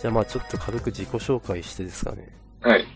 [0.00, 2.28] じゃあまあちょっと軽く自己紹介してですかね。
[2.60, 2.80] はい。
[2.80, 2.86] うん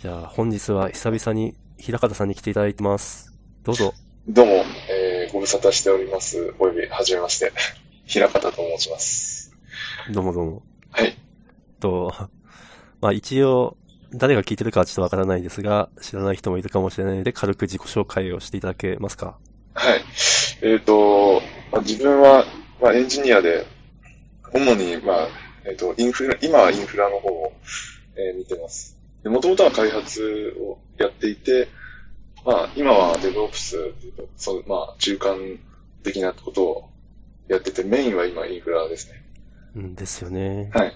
[0.00, 3.32] じゃあ本日は久々に平方さんに来ていただいてます。
[3.64, 3.92] どうぞ。
[4.28, 4.52] どうも、
[4.88, 6.54] えー、ご無沙汰しております。
[6.60, 7.52] および、はじめまして。
[8.06, 9.52] 平方と申します。
[10.12, 10.62] どうもどうも。
[10.92, 11.16] はい。
[11.80, 12.12] と、
[13.00, 13.76] まあ一応、
[14.12, 19.36] 誰が聞いてるかはちょっとわからないですが、知らない人もいるかもしれないので、軽く自己紹介をしていただけますか。
[19.74, 20.00] はい。
[20.62, 22.44] えっ、と、まあ、自分は、
[22.80, 23.66] まあ、エンジニアで、
[24.52, 25.28] 主に、まあ、
[25.64, 27.52] えっ、と、インフラ、今はインフラの方を、
[28.16, 28.96] えー見てます。
[29.22, 31.68] で、もともとは開発をやっていて、
[32.44, 35.36] まあ、今は DevOps っていうか、そう、まあ、中間
[36.02, 36.88] 的なことを
[37.48, 39.24] やってて、メインは今インフラですね。
[39.76, 40.70] うんですよね。
[40.72, 40.94] はい。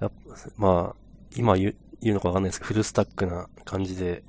[0.00, 0.96] やっぱまあ、
[1.36, 4.22] 今言う言うのかわかんないですけど、フルスタックな感じで、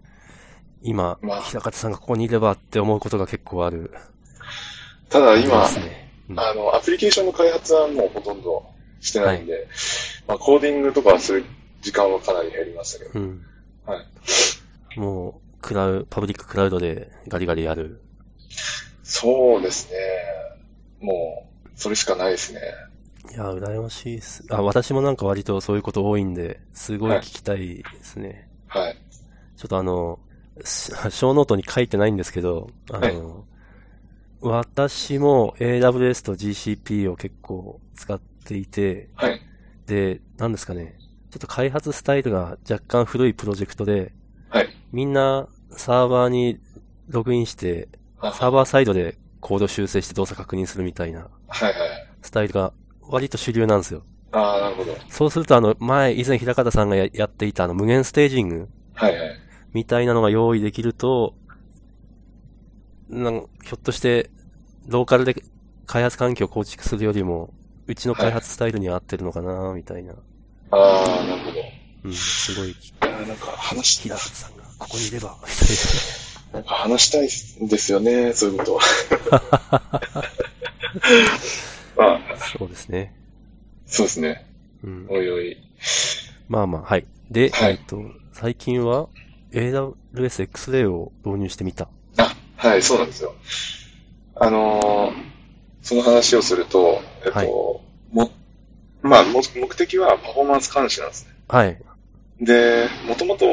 [0.81, 3.91] 今、まあ平方さんがここにいればって思うことが結構ある。
[5.09, 6.04] ただ今、ね。
[6.29, 8.65] うんあの、アプリケーションの開発はもうほとんど
[8.99, 9.67] してないんで、
[10.27, 11.45] まあ、コーディングとかする
[11.81, 13.45] 時間はかなり減りましたけど、うん。
[13.85, 14.99] はい。
[14.99, 18.01] もう、クラウ、パブリッククラウドでガリガリやる。
[19.03, 19.97] そうですね。
[20.99, 22.61] もう、それしかないですね。
[23.31, 24.43] いや、羨ましいです。
[24.49, 28.47] あ、私もなんか割とそういうこと多いんで、すごい聞きたいですね。
[28.67, 28.97] はい。
[29.57, 30.19] ちょっとあの、
[30.63, 33.45] し ショーノートに書いてないんですけど、あの、
[34.49, 39.41] 私も AWS と GCP を結構使っていて、はい。
[39.87, 40.97] で、なんですかね、
[41.31, 44.13] ちょっと開発スタイルが若干古いプロジェクトで、
[44.49, 44.69] はい。
[44.91, 46.59] みんなサーバーに
[47.07, 51.73] ログインして、あサーバーサイドでコード修正して動作確認するみたいなはいはい。
[52.21, 54.03] スタイルが割と主流なんですよ。
[54.31, 54.95] ああ、なるほど。
[55.09, 59.39] そうするとあの、前、以前平方さんがややっていたあの無限ステージングはいはい。
[59.73, 61.35] みたいなのが用意できると、
[63.09, 64.29] なんひょっとして、
[64.87, 65.35] ローカルで
[65.85, 67.53] 開発環境を構築するよりも、
[67.87, 70.13] うちの開発スタイルに合ってるのかな、みたいな。
[70.71, 71.59] ああ、なるほど。
[71.59, 71.63] い
[72.05, 75.67] うん、すごい、やーなんか話し、平方さんがここにいれば、みたい
[76.53, 78.79] なんか話したいんですよね、そういうこと。
[81.97, 82.37] まあ、な。
[82.37, 83.13] そうですね。
[83.85, 84.45] そうですね。
[84.83, 85.07] うん。
[85.09, 85.57] おいおい。
[86.47, 87.05] まあまあ、はい。
[87.29, 88.01] で、はいえっと、
[88.33, 89.09] 最近は
[89.51, 91.89] AWS X-Ray を導入してみた。
[92.57, 93.35] あ、はい、そうなんですよ。
[94.35, 95.35] あのー
[95.85, 97.47] その話をすると、えっと、はい
[98.11, 98.31] も、
[99.03, 101.35] まあ、も目的はパフォーマンス監視なんですね。
[101.47, 101.77] はい。
[102.41, 103.45] で、もともと、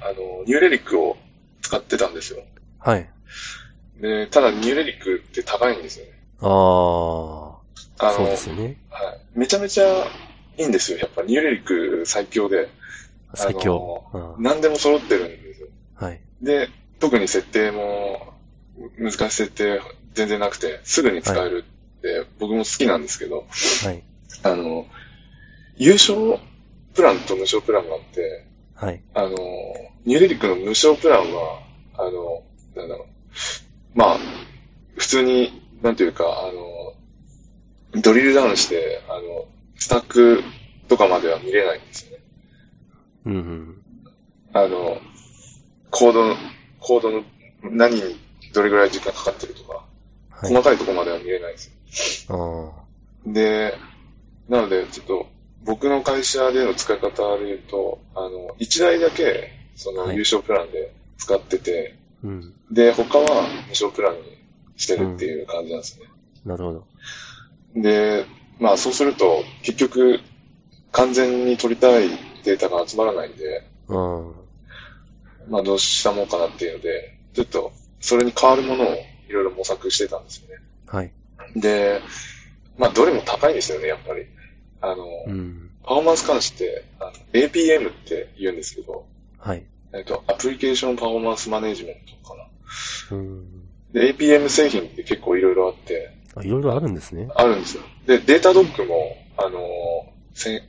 [0.00, 1.16] あの、ニューレリックを
[1.62, 2.44] 使ってたんですよ。
[2.78, 3.10] はい。
[4.00, 6.12] で、ただニューレリックって高いんですよね。
[6.42, 7.56] あ
[7.98, 8.76] あ、あの、そうですよね。
[8.88, 9.20] はい。
[9.34, 9.84] めちゃめちゃ
[10.58, 10.98] いいんですよ。
[10.98, 12.68] やっぱニューレリック最強で、
[13.34, 14.04] 最強。
[14.12, 15.66] うん何でも揃ってるんですよ。
[15.96, 16.20] はい。
[16.40, 16.68] で、
[17.00, 18.29] 特に設定も
[18.98, 19.80] 難しい設定
[20.14, 21.64] 全然なくて、すぐに使える
[21.98, 23.46] って、僕も好きなんですけど、
[23.84, 24.02] はい。
[24.42, 24.86] あの、
[25.76, 26.38] 優勝
[26.94, 29.02] プランと無償プランがあって、はい。
[29.14, 29.30] あの、
[30.04, 31.62] ニューレリックの無償プランは、
[31.94, 32.42] あの、
[32.74, 33.06] なんだろう。
[33.94, 34.18] まあ、
[34.96, 36.50] 普通に、なんていうか、あ
[37.96, 40.42] の、ドリルダウンして、あの、スタック
[40.88, 42.22] とかまでは見れないんですよね。
[43.26, 43.82] うんうん。
[44.52, 44.98] あの、
[45.90, 46.36] コードの、
[46.78, 47.22] コードの
[47.62, 48.20] 何に
[48.52, 49.84] どれぐらい時間かかってるとか、
[50.30, 50.52] はい。
[50.52, 52.74] 細かいところまでは見れないんですよ。
[52.76, 52.80] あ
[53.26, 53.74] で、
[54.48, 55.26] なので、ちょっと、
[55.62, 62.26] 僕の会社での使い方で言うと、あの、1台だけ、そのはい優勝プランで使ってて、あ。
[62.26, 62.54] うん。
[62.70, 64.20] で、他は無償プランに
[64.76, 66.06] してるっていう感じなんですね。
[66.44, 66.86] なるほど。
[67.76, 68.26] で、
[68.58, 70.20] まあそうすると、結局、
[70.92, 72.08] 完全に取りたい
[72.44, 74.34] データが集まらないんで、うん。
[75.48, 78.94] まあどうしたもんかなっていうので、ちょっと、それに変わるものを
[79.28, 80.62] いろいろ模索してたんですよね。
[80.86, 81.12] はい。
[81.56, 82.00] で、
[82.78, 84.26] まあどれも高いんですよね、やっぱり。
[84.80, 85.70] あの、うん。
[85.82, 89.06] パフォーマンス監視って、あの APM って言うんですけど、
[89.38, 89.64] はい。
[89.92, 92.46] えっと、アプリケーションパフォーマンスマネジメントかな。
[93.16, 93.70] うん。
[93.92, 97.28] で、APM 製品って結構いろいろあって、あ、いろいろあるんですね。
[97.34, 97.82] あるんですよ。
[98.06, 100.62] で、データドックも、あのーせん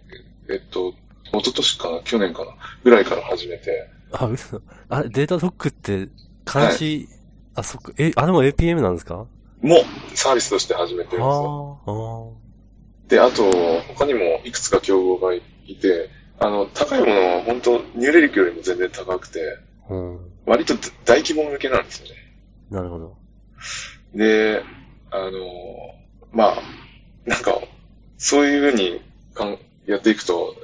[0.50, 0.94] えっと、
[1.26, 4.62] 一昨年かな、去年かな、ぐらいから始めて、あ、嘘。
[4.90, 6.10] あれ、データドックって、
[6.52, 7.08] 監視、
[7.56, 9.28] あ、そっか、え、あれも APM なんですか？
[9.62, 11.80] もうサービスとして始めてるんですよ。
[11.86, 13.44] ああ、あで、あと、
[13.94, 15.42] 他にもいくつか競合がい
[15.76, 16.10] て、
[16.40, 19.60] あの、高いものは本当ニューレリックよりも全然高くて、
[19.90, 20.20] あ、うん。
[20.46, 20.74] 割と
[21.06, 22.16] 大規模向けなんですよね。
[22.72, 23.18] なるほど。
[24.16, 24.64] で、
[25.12, 25.32] あの、
[26.32, 26.56] まあ、
[27.26, 27.60] なんか、
[28.18, 29.02] そういうふうに
[29.34, 30.56] かんやっていくと、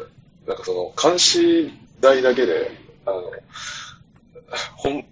[0.48, 2.72] なんかその、監視代だけで、
[3.06, 3.22] あの、
[4.78, 5.06] 本、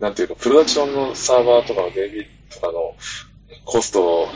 [0.00, 2.94] なんていうか、プロダクションのサーバーとかのデビとかの
[3.64, 4.28] コスト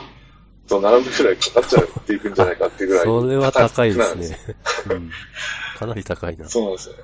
[0.69, 3.05] と並ぶくらいかかっちゃっていくんじゃないかっていうぐらい。
[3.05, 4.39] それは高いです高ね。
[4.91, 5.11] うん。
[5.79, 6.49] かなり高いな。
[6.49, 6.95] そうなんですよ。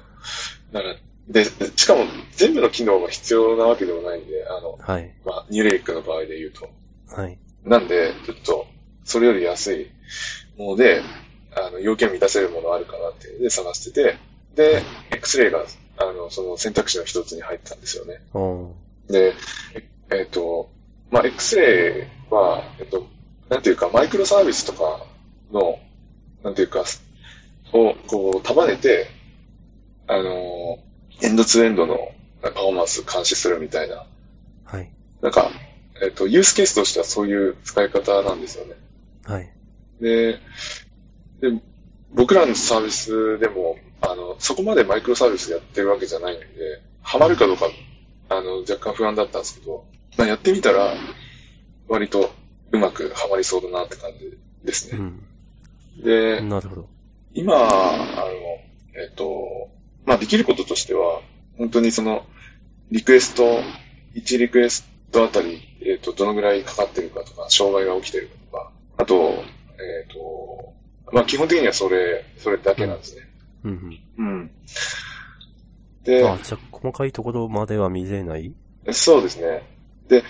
[0.73, 0.97] だから、
[1.29, 5.15] で、しかも全部の機能が必要なわけでもないんで、あの、はい。
[5.25, 6.71] まあ、ニューレイクの場合で言うと。
[7.15, 7.39] はい。
[7.65, 8.67] なんで、ちょっと、
[9.05, 9.91] それより安い
[10.57, 11.03] もので、
[11.55, 14.17] あの、要件満たせるものあるかなっていうので探してて、
[14.55, 15.65] で、X-ray が、
[15.99, 18.21] あの、その選択肢の一つに入ったんですよね。
[19.09, 19.35] で、
[19.75, 20.71] ええっ、と、
[21.11, 23.07] まあ、X-ray は、えっと、
[23.49, 25.07] なんていうか、マイクロサービスとか
[25.53, 25.79] の、
[26.43, 26.85] なんていうか、
[27.73, 29.09] を、こう、束ねて、
[30.07, 30.79] あの、
[31.23, 34.07] エンドツーエンドのパフォーマンス監視するみたいな、
[34.65, 34.91] はい。
[35.21, 35.51] なんか、
[36.03, 38.75] えっ、と、ユースケースとしてはそういう使い方なんですよね。
[39.25, 39.51] はい。
[40.01, 40.35] で、
[41.41, 41.61] で、
[42.15, 46.47] 僕らのサービスでも、あの、そこまでマイクロサービスやってるわけじゃないんで、
[47.03, 47.67] ハマるかどうか、
[48.29, 49.87] あの、若干不安だったんですけど、
[50.17, 50.95] まあ、やってみたら、
[51.89, 52.31] 割と
[52.73, 54.99] うまくハマりそうだなって感じですね。
[54.99, 55.23] うん。
[56.03, 56.89] で、なるほど。
[57.33, 58.25] 今、あの、
[58.95, 59.71] えっ、と、
[60.05, 61.21] まあ、できることとしては、
[61.57, 62.27] 本当にその、
[62.91, 63.61] リクエスト、
[64.15, 69.45] 1リクエストあたり、えっ、と、どのぐらいかかってるかとか、障害が起きてるかとか、あと、
[69.79, 70.75] えっ、と、
[71.13, 73.28] まあ、基本的にはそれ、それだけなんですね。
[73.69, 74.41] うんうん。
[74.45, 74.51] う
[76.05, 78.55] でん。、あ、じゃあ、細かいところまでは見れない？
[78.93, 79.63] そうですね。
[80.09, 80.25] で、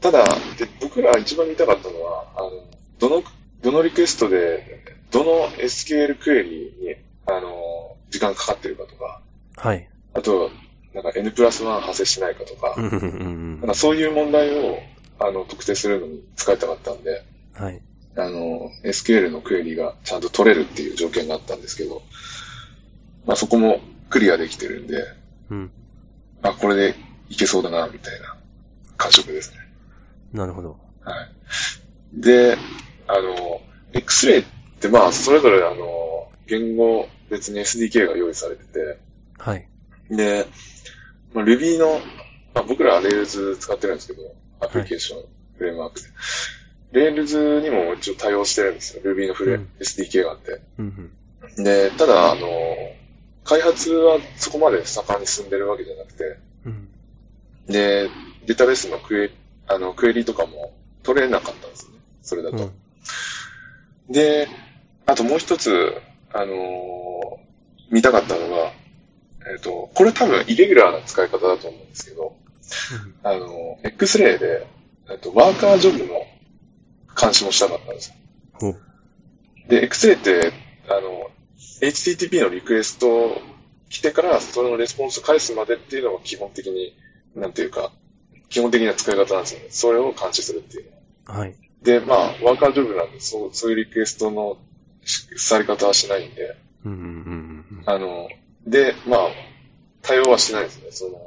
[0.00, 0.24] ただ、
[0.58, 2.50] で僕ら一番見たかったのは、あの、
[2.98, 3.22] どの、
[3.62, 6.50] どのリクエストで、どの SQL クエリ
[6.82, 6.96] に、
[7.26, 9.22] あの、時間かかってるかとか、
[9.56, 9.88] はい。
[10.12, 10.50] あと、
[10.92, 14.78] なんか N プラス1発生しないかとか、なんかそういう問題を、
[15.18, 17.24] あの、特定するのに使いたかったんで、
[17.58, 17.64] うん。
[17.64, 17.80] はい。
[18.16, 22.02] あの、SQL のクエリがちゃんと取れるっていう条件があったんですけど、
[23.26, 23.80] まあそこも
[24.10, 25.04] クリアできてるんで、
[25.50, 25.70] うん。
[26.42, 26.94] あ、これで
[27.28, 28.36] いけそうだな、みたいな
[28.96, 29.58] 感触ですね。
[30.32, 30.78] なるほど。
[31.02, 32.20] はい。
[32.20, 32.56] で、
[33.06, 33.60] あの、
[33.92, 34.46] X-ray っ
[34.80, 38.98] てまあ、それぞれあの、言語別に SDK が用意されてて、
[39.38, 39.66] はい。
[40.10, 40.46] で、
[41.32, 42.00] まあ、Ruby の、
[42.54, 45.24] まあ、僕らは Rails 使ってるんですけど、アプリケーション、
[45.56, 46.08] フレームワークで。
[46.92, 49.02] Rails にも一応対応してるんですよ。
[49.02, 50.60] Ruby のフレ、うん SDK があって。
[50.78, 51.12] うん
[51.56, 52.48] で、ただ、あの、
[53.44, 56.88] 開発はそこまで盛んに進んでるわけじゃなくて、うん。
[57.66, 57.72] うん。
[57.72, 58.08] で、
[58.46, 59.30] データベースのクエ
[59.66, 61.98] あのクエリとかも取れなかったんですよね。
[62.22, 62.56] それだと。
[62.56, 64.12] うん。
[64.12, 64.48] で、
[65.06, 65.94] あともう一つ、
[66.32, 67.44] あのー
[67.90, 68.72] 見たかったのが、
[69.52, 72.36] えっ、と、これ多分イレギュラーな使い方だと思うんですけど、
[73.22, 74.66] あの、X-ray で、
[75.10, 76.26] えっと、ワーカージョブの
[77.20, 78.14] 監視もしたかったんですよ。
[78.54, 78.80] ほう。
[79.68, 80.52] で、X-ray って、
[80.88, 81.30] あの、
[81.80, 83.40] HTTP のリクエスト
[83.88, 86.96] 来てから、それのレスポンス返すまでっていうのが基本的に、
[87.34, 87.92] なんていうか、
[88.48, 89.66] 基本的な使い方なんですよね。
[89.70, 90.90] それを監視するっていう
[91.26, 91.40] のは。
[91.40, 91.54] はい。
[91.82, 94.56] で、まあ、ワーカージョブなんで、そう、そういうリクエストの
[95.04, 98.28] しされ方はしないんで、うんうんうんあの、
[98.66, 99.20] で、まあ、
[100.02, 101.18] 対応はしないですね、その。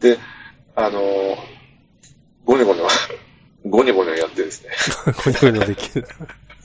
[0.00, 0.18] で、
[0.74, 1.00] あの、
[2.44, 2.88] ゴニョゴニョ、
[3.68, 4.70] ゴニョゴニョやってですね。
[5.06, 5.14] うん。
[5.14, 6.06] こういうのできる。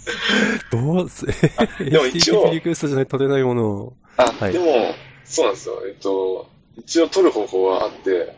[0.72, 3.94] どうす、でも一応リクエストじゃないと取れないものを。
[4.18, 4.94] あ、はいでも、
[5.26, 5.82] そうなんですよ。
[5.88, 8.36] えっと、一応取る方法はあって。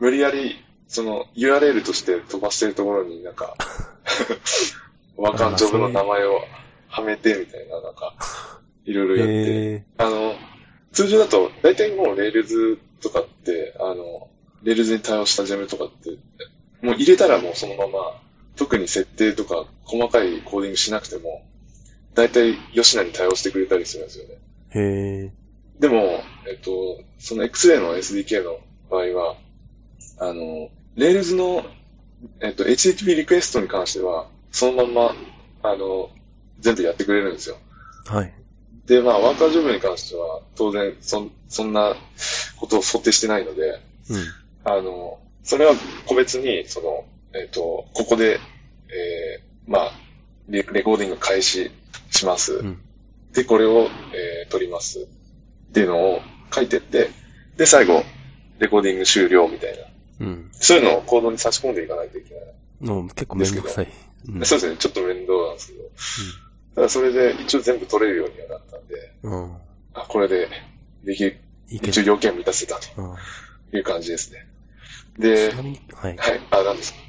[0.00, 3.54] 無理やり、その URL として飛ばしてるところになんか、
[5.16, 6.40] ワーカージョブの名前を
[6.88, 8.14] はめてみたいな、なんか、
[8.84, 10.34] いろいろやって、えあの、
[10.92, 14.28] 通常だと、大体もう Rails とかって、あの、
[14.64, 16.10] Rails に対応したジェムとかって、
[16.80, 18.20] もう入れたらもうそのまま、
[18.58, 21.44] 特に設定とか細かいコーディングしなくても、
[22.14, 24.34] 大体吉名に対応してくれたりするんですよね。
[24.74, 25.32] ー、へえ。
[25.78, 28.58] でも、えっと、その X-Ray の SDK の
[28.90, 29.36] 場合は、
[30.18, 31.64] あの、Rails の、
[32.40, 35.14] えっと、HTTP リクエストに関しては、そのまんま、
[35.62, 36.10] あの、
[36.58, 37.56] 全部やってくれるんですよ。
[38.06, 38.32] はい。
[38.86, 41.94] で、まあ、ワーカージョブに関しては、当然、そん、そんな
[42.56, 44.24] ことを想定してないので、うん。
[44.64, 45.74] あの、それは
[46.06, 47.04] 個別に、その、
[47.34, 48.40] えっ、と、ここで、
[48.88, 49.92] えー、まあ
[50.48, 51.70] レ、レコーディング開始
[52.10, 52.54] します。
[52.54, 52.78] うん。
[53.32, 55.00] で、これを、えー、撮ります。
[55.00, 56.20] っていうのを
[56.52, 57.10] 書いてって、
[57.56, 58.02] で、最後、
[58.58, 60.26] レコーディング終了みたいな。
[60.26, 60.48] うん。
[60.52, 62.44] そういうのをコードに差し込んでいかないといけない。
[62.80, 63.88] の結構めんどくさい。
[64.28, 64.44] うん。
[64.46, 65.84] そうですね、ちょっと面倒なんですけど。
[66.76, 69.56] ただそれで一応全部取れるようにはなったんで、うん。
[69.94, 70.48] あ、これで、
[71.04, 73.14] できる、一応要件満たせたうん。
[73.70, 74.46] という感じですね。
[75.18, 75.52] で
[75.94, 76.16] はい。
[76.16, 77.07] はい、あ、なんですか？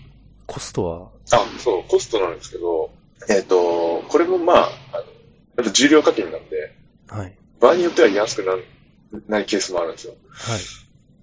[0.50, 2.92] コストは、あ、そう、コストなんですけど、
[3.30, 4.70] えっ、と、これもまあ、あの、
[5.58, 6.76] やっぱ重量課金なんで、
[7.08, 7.38] はい。
[7.60, 8.56] 場合によっては安くな
[9.28, 10.14] ないケースもあるんですよ。
[10.32, 10.60] はい。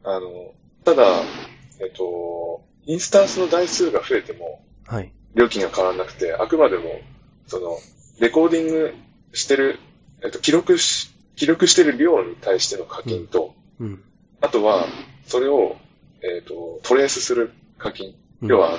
[0.04, 0.52] あの、
[0.84, 1.22] ただ、
[1.80, 5.12] えっ、と、インスタンスの台数が増えても、はい。
[5.34, 7.00] 料金が変わらなくて、あくまでも、
[7.48, 7.78] その、
[8.20, 8.94] レコーディング
[9.32, 9.80] してる、
[10.22, 14.02] えっと、記録し、記録してる量に対しての課金と、うん。
[14.40, 14.86] あとは、
[15.26, 15.76] それを、
[16.22, 18.14] えっ、と、トレースする課金。
[18.42, 18.78] うん要は、あ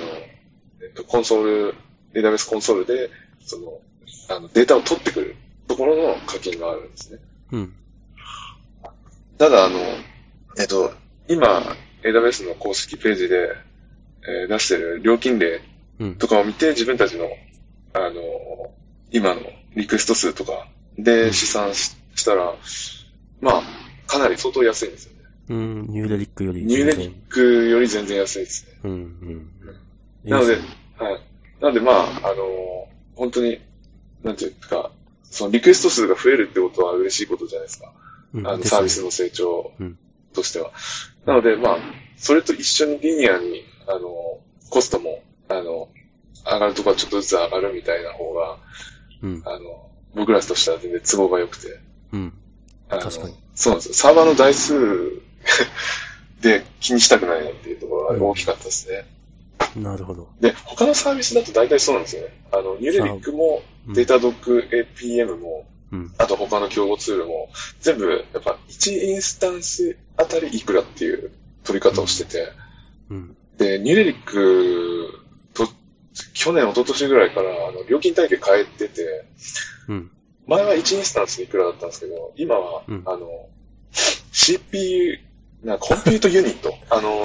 [0.88, 1.74] えっ、と、コンソール、
[2.14, 3.80] AWS コンソールで、その、
[4.28, 7.18] あの、データを取ってくるところの課金があるんですね。
[7.52, 7.72] うん。
[9.36, 9.78] ただ、あの、
[10.58, 10.92] えっ、と、
[11.28, 13.54] 今、AWS の公式ページで、
[14.26, 15.60] えー出してる料金例
[16.00, 16.14] うん。
[16.16, 17.28] とかを見て、自分たちの、
[17.92, 18.72] あの、
[19.10, 19.40] 今の
[19.74, 20.68] リクエスト数とか
[20.98, 22.54] で試算ししたら、
[23.40, 23.62] まあ、
[24.06, 25.18] かなり相当安いんですよね。
[25.50, 25.82] うん。
[25.88, 28.72] ニューレリックよりニューレリックより全然安いですね。
[28.84, 28.90] うん。
[28.90, 29.50] うん。
[30.28, 30.54] なので
[30.98, 31.20] はい。
[31.60, 33.60] なので、まあ、あの本当に、
[34.22, 34.90] なんていうか、
[35.24, 37.92] そのリクエスト数が増えるってことは嬉しいことじゃないですか。
[38.34, 39.98] あの、うんですねサービスの成長うん
[40.32, 40.72] としては。
[41.26, 41.78] なので、まあ、
[42.16, 45.88] それと一緒にリニアに、あの、コストも、あの、
[46.44, 48.58] 上がるとこはちょっとずつ上がるみたいな方が、
[49.22, 49.42] うん。
[49.44, 51.80] あの、僕らとしては全然都合が良くて。
[52.12, 52.32] うん。
[52.88, 53.34] あの確かに。
[53.54, 53.94] そうなんですよ。
[53.94, 54.74] サーバーの台数
[56.40, 59.06] で気にしたくないなっていうところが大きかったですね。
[59.76, 60.28] なるほど。
[60.40, 62.28] で、他のサービスだと大体そうなんですよね。
[62.52, 66.12] あの、ニューレリックも、うんデータドック APM も、うん。
[66.18, 67.48] あと他の競合ツールも、
[67.80, 71.30] 全部、やっぱ1インスタンスあたりいくらっていう
[71.64, 72.52] 取り方をしてて、
[73.08, 73.36] うん。
[73.56, 75.24] で、ニューレリック
[75.54, 75.66] と、
[76.34, 79.24] 去年、一昨年ぐらいから、あの、料金体系変えてて、
[79.88, 80.10] うん。
[80.46, 83.48] 前は1インスタンスいくらだったんですけど、今は、うんあの、
[84.32, 85.18] CPU、
[85.62, 87.24] なコンピュートユニット、あの。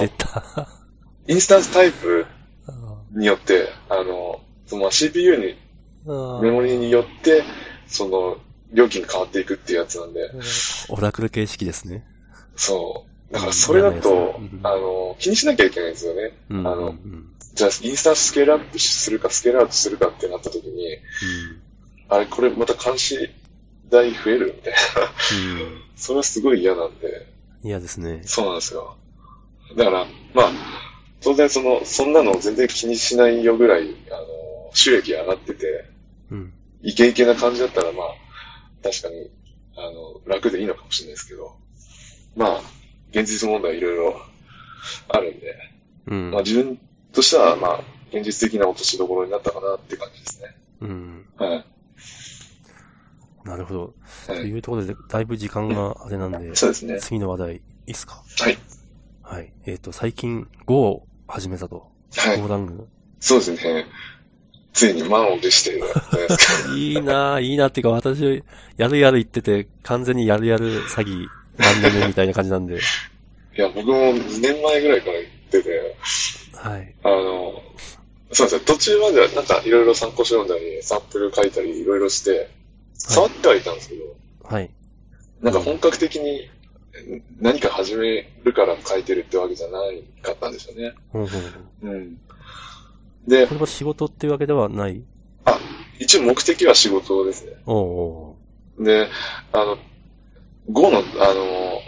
[1.28, 2.26] インスタンスタイプ
[2.68, 2.72] あ
[3.12, 7.44] によって、あの、その CPU に、ーメモリによって、
[7.88, 8.38] その、
[8.74, 10.32] 料金が変わっていくっていうやつなんで、
[10.90, 12.04] オラクル形式ですね。
[12.56, 13.34] そう。
[13.34, 16.38] だからそれだとうん、あの、気にしなきゃいけないんですよね。
[16.50, 16.68] うん。
[16.68, 17.30] あのうん。
[17.54, 20.98] じゃあ、インスタンススケールアップするか、スケールアウトするかってなった時に、
[22.10, 23.30] あれ、これまた監視
[23.90, 25.60] 代増えるみたいな。
[25.62, 25.82] うん。
[25.96, 27.28] それはすごい嫌なんで、
[27.64, 27.70] うん。
[27.70, 28.22] 嫌ですね。
[28.26, 28.98] そうなんですよ。
[29.76, 30.52] だから、まあ、
[31.24, 35.90] 当然その、そんなの全然気にしないよぐらい、あの、収益上がってて、
[36.32, 36.54] うん。
[36.82, 38.08] イケイケな感じだったら、まあ、
[38.84, 39.30] 確かに、
[39.76, 41.56] あの、楽でいいのかもしれないですけど、
[42.36, 42.62] まあ、
[43.12, 44.22] 現実問題いろいろ
[45.10, 45.56] あるんで、
[46.08, 46.42] うんまあ。
[46.42, 46.80] 自分
[47.14, 47.80] としては、まあ、
[48.12, 50.56] 現実的な落としどころになったかなって感じですね。
[50.82, 51.26] うん。
[51.38, 51.66] はい。
[53.46, 53.94] なるほど。
[54.28, 57.00] はい、というところで、だいぶ時間があれなんで、そうですね。
[57.00, 58.24] 次の話題、いいですか？
[58.40, 58.58] はい。
[59.22, 59.54] はい。
[59.66, 61.88] えっ、と、最近、Go を始めたと。
[62.16, 62.88] はいグ。
[63.20, 63.88] そうですね。
[64.72, 65.82] ついに満を持してい。
[66.78, 68.44] いいなぁ、いいなっていうか、私、
[68.78, 72.76] やるやる言ってて、完全にやるやる詐欺、何年目みたいな感じなんで。
[73.58, 75.96] いや、僕も2年前ぐらいから言ってて、
[76.54, 76.94] はい。
[77.04, 77.64] あの、
[78.32, 78.60] そうですよ。
[78.66, 82.52] 途中まではなんかいろいろ参考書読んだり、サンプル書いたりいろいろして、
[82.94, 84.04] 触ってはいたんですけど、
[84.44, 84.70] はい。
[85.42, 86.50] なんか本格的に
[87.40, 90.94] 何か始めるから書いてるってわけじゃないかったんですよね。
[91.10, 91.48] ほうほうほ
[91.90, 92.18] ううん。
[93.28, 95.02] でこ、れは仕事っていうわけではない？
[96.00, 97.54] 一応目的は仕事ですね。
[97.66, 98.36] お
[98.78, 99.08] うおで、
[99.52, 99.78] あの、
[100.70, 101.80] Go の、あの、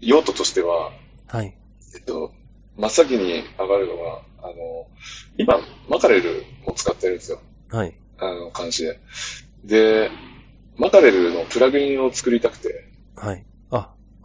[0.00, 0.90] 用途としては、
[1.32, 1.54] うはい。
[1.94, 2.32] えっと、
[2.76, 4.54] 真っ先に上がるのが、あの、
[5.36, 7.40] 今、マカレルを使ってるんですよ。
[7.70, 7.94] はい。
[8.18, 9.00] あの、監視で。
[9.64, 10.10] で、
[10.76, 13.44] マカレルのプラグインを作りたくて、はい。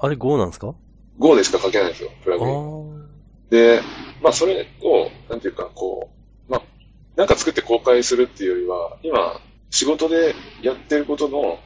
[0.04, 0.76] あ、あれ Go なんですか
[1.20, 2.52] ？Go でしか書けないんですよ、プラあグイン。
[2.52, 3.04] ー
[3.50, 3.82] で、
[4.22, 6.10] まあ、それを、なんていうか、こ
[6.48, 6.62] う、まあ、
[7.16, 11.60] なんか作って公開するっていうよりは、今、仕事でやってることの、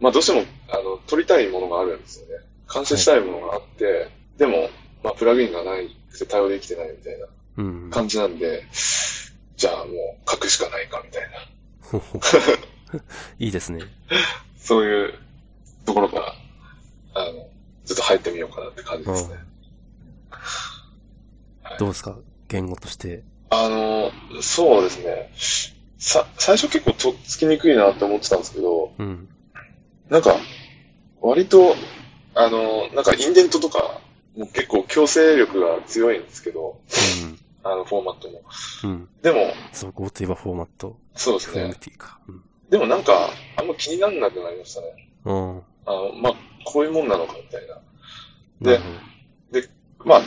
[0.00, 2.44] まあ、どうしても、あの、取りたいものがあるんですよね。
[2.66, 4.68] 完成したいものがあって、でも、
[5.02, 7.26] まあ、プラグインがないくて対応できてないみたいな
[7.58, 7.90] うん。
[7.90, 8.64] 感じなんで、
[9.56, 9.92] じゃあも
[10.26, 11.38] う書くしかないかみたいな、
[13.38, 13.80] いいですね。
[14.58, 15.14] そういう
[15.86, 16.34] ところから、
[17.18, 17.48] あの、
[17.84, 19.36] ずっと入ってみようかなって感じですね。
[21.78, 22.18] どうですか？
[22.48, 23.22] 言語として。
[23.50, 24.10] あの、
[24.42, 25.32] そうですね。
[25.98, 29.28] さ、最初結構とっつきにくいなって思ってたんですけど、うん。
[30.10, 30.36] なんか、
[31.20, 31.74] 割と、
[32.34, 34.00] あの、なんかインデントとか、
[34.36, 36.78] も結構強制力が強いんですけど、
[37.64, 38.42] あの、フォーマットも。
[38.84, 38.90] うん。
[38.90, 39.08] うん。
[39.22, 41.00] でも、そう、Go といえばフォーマット。
[41.14, 41.74] そうですね。
[42.28, 42.42] うん。
[42.68, 45.08] でもなんか、あんま気にならなくなりましたね。
[45.24, 45.58] うん。
[45.86, 46.34] あの、まあ、
[46.66, 47.78] こういうもんなのかみたいな。
[48.60, 49.06] なるほ
[50.06, 50.22] まあ、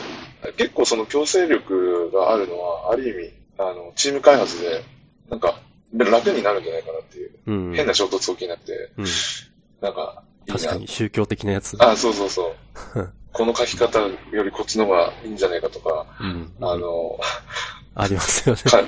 [0.58, 4.84] 結構その強制力があるのは、ある意味、あの、チーム開発で、
[5.30, 5.58] なんか、
[5.92, 7.30] 楽になるんじゃないかなっていう。
[7.46, 7.52] ど。
[7.52, 7.74] うん。
[7.74, 9.06] 変な衝突起きなくて、うん。
[9.80, 10.76] なんか、いいな確か。
[10.76, 11.76] に宗教的なやつ。
[11.80, 12.54] あ、そうそうそ
[12.94, 13.12] う。
[13.32, 14.10] この書き方よ
[14.42, 16.52] りこっちの方がいいんじゃないかとか、うん。
[16.60, 17.18] あの、
[17.96, 18.62] ありますよね。
[18.62, 18.80] か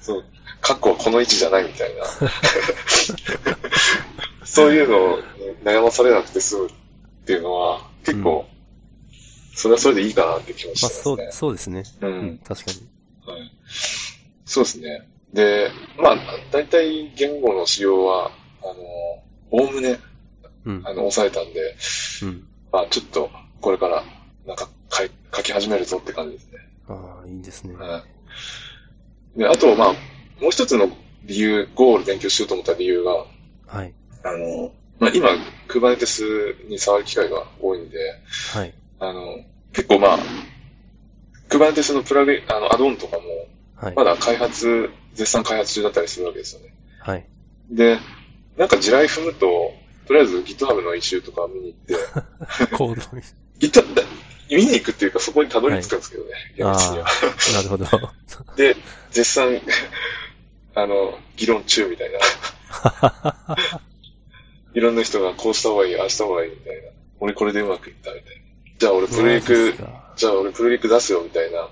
[0.00, 0.24] そう、
[0.60, 2.04] カッコはこの位置じゃないみたいな。
[4.44, 5.24] そういうのに
[5.62, 6.70] 悩まされなくて済むっ
[7.24, 8.46] ていうのは、結構、
[9.54, 11.26] それはそれでいいかなって気持ちしてまあ、ますね。
[11.26, 11.84] そう、そうですね。
[12.00, 12.78] ううんん、確かに。
[13.26, 13.52] はい。
[14.44, 15.08] そうですね。
[15.32, 16.16] で、まあ、
[16.50, 18.30] 大体言語の使用は、
[18.62, 18.72] あの、
[19.50, 19.98] おおむね、
[20.64, 20.82] うん。
[20.84, 21.76] あの、抑えたんで、
[22.22, 22.46] うん。
[22.70, 24.04] まあ、ちょっと、これから、
[24.46, 26.58] なんか、書い書き始めるぞって感じですね。
[26.88, 27.74] ああ、いいですね。
[27.74, 28.04] は
[29.36, 29.38] い。
[29.38, 29.92] で、あと、まあ、
[30.40, 30.90] もう一つの
[31.24, 33.24] 理由、Go を勉強しようと思った理由が、
[33.66, 33.94] はい。
[34.24, 35.30] あの、まあ、今、
[35.68, 37.98] Kubernetes に触る機会が多いんで、
[38.52, 38.74] はい。
[39.00, 39.38] あの、
[39.72, 40.18] 結構まあ、
[41.48, 43.22] Kubernetes のプラグあの、アドオンとかも、
[43.76, 44.04] はいま。
[44.04, 46.74] だ開発、絶賛開発中だったりするわけですよね。
[47.00, 47.26] はい。
[47.70, 47.98] で、
[48.56, 49.74] なんか地雷踏むと、
[50.06, 51.94] とりあえず GitHub の一周とか見に行って、
[52.76, 53.22] コードに。
[53.58, 54.02] GitHub、だ
[54.50, 57.06] 見に行くっていうかそこにたどり着くんですけどね、厳密には。
[57.54, 57.86] なるほど。
[58.56, 58.76] で、
[59.10, 59.60] 絶賛、
[60.74, 62.18] あの、議論中みたいな。
[64.74, 66.82] いろんな人がこうした方がいい、ああした方がいいみたいな。
[67.20, 68.42] 俺これでうまくいったみたいな。
[68.78, 69.74] じゃあ俺プルリク
[70.16, 71.68] じゃあ俺プルリク出すよみたいな。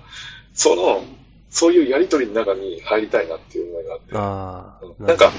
[0.53, 1.03] その、
[1.49, 4.05] そういうやりとりの中に入りたいなっていう思いがあって。
[4.13, 5.31] ああ、なんか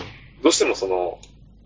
[0.42, 1.18] どどうしてもその、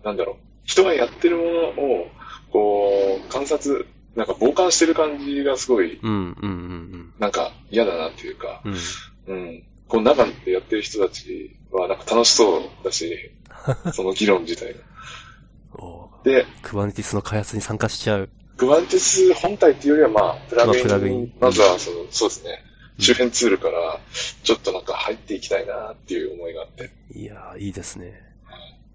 [0.03, 2.07] なんだろう、人がやってるものを、
[2.51, 5.99] こう、観察、なんか傍観してる感じがすごい、
[7.19, 8.73] なんか嫌だなっていうか、うん。
[9.27, 9.39] うん。
[9.39, 9.63] うん。
[9.87, 13.31] こう中でやってる人たちはなんか楽しそうだし、
[13.93, 14.79] その議論自体が。
[16.23, 18.29] で、クバネティスの開発に参加しちゃう。
[18.57, 23.99] クバンテス本体っていうよりはまあ、プラグイン、まあプラグインまずはその、そうですね、うん周辺ツールから、
[24.43, 28.19] ちょっとなんか入っていきたいなっていう思いがあって、いやー、いいですね。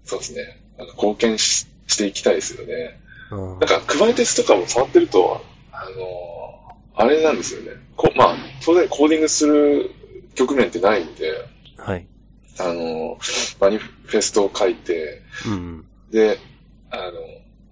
[0.03, 0.61] そうですね。
[0.77, 2.99] なんか貢献ししていきたいですよね。
[3.31, 6.43] うんなんか、クバネテスとかも触ってると、あのー
[6.95, 7.71] あれなんですよね。
[7.95, 9.89] こまあ、当然コーディングする
[10.35, 11.31] 局面ってないんで、
[11.77, 12.05] はい。
[12.59, 15.85] あのーマニフェストを書いて、うん。
[16.11, 16.37] で、
[16.93, 17.13] あの、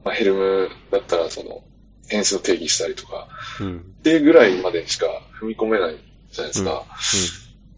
[0.04, 1.64] まあ、ヘルムだったらその、
[2.08, 3.28] 変数を定義したりとか、
[3.60, 3.78] うん。
[3.78, 5.06] っていうぐらいまでしか
[5.40, 5.98] 踏み込めない
[6.32, 6.86] じゃないですか。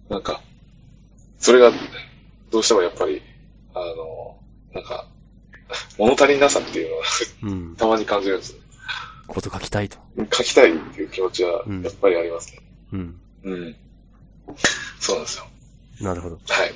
[0.10, 0.42] なんか、
[1.38, 1.72] それが、
[2.50, 3.22] どうしてもやっぱり、
[3.74, 4.38] あの、
[4.74, 5.08] なんか、
[5.98, 7.04] 物足りなさっていうのは
[7.44, 7.50] うん。
[7.50, 7.76] うん。
[7.76, 8.60] たまに感じるんですね。
[9.28, 9.98] こと書きたいと。
[10.32, 12.62] 書きたいっていう気持ちはうんやっぱりありますね。
[12.94, 13.20] うん。
[13.44, 13.76] うん。
[15.00, 15.46] そうなんですよ。
[16.02, 16.40] なるほど。
[16.48, 16.72] はい。
[16.72, 16.74] っ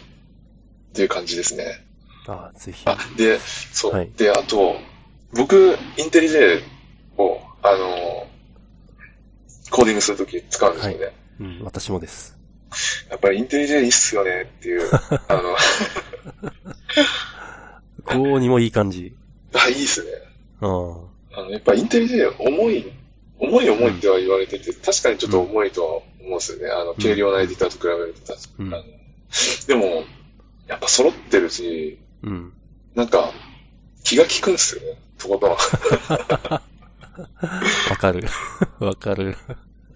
[0.94, 1.86] ていう感じですね。
[2.28, 2.84] ああ、ぜひ。
[2.86, 3.94] あ、で、そう。
[3.94, 4.76] はいで、あと、
[5.34, 6.62] 僕、インテリジェ
[7.18, 8.28] を、あの、
[9.72, 11.14] コーディングするとき使うんですよね。
[11.40, 12.38] うん、私もです。
[13.10, 14.90] やっぱりインテリジェいいっすよねっていう、
[15.28, 15.56] あの、
[18.24, 19.16] 5にもいい感じ。
[19.54, 20.12] あ、いいっすね。
[20.62, 21.40] ああ。
[21.40, 22.92] あの、やっぱインテリジェ重い、
[23.40, 26.70] 重い重いっては言われてて、確かにちょっと重いとは思うんですよね。
[26.70, 28.72] あの、軽量なエディターと比べると確かうん
[29.68, 30.04] でも、
[30.68, 32.54] やっぱ揃ってるし、うん。
[32.96, 33.32] なんか、
[34.04, 35.00] 気が利くんですよね。
[35.18, 35.50] とことん。
[37.90, 38.28] わかる。
[38.80, 39.38] わかる。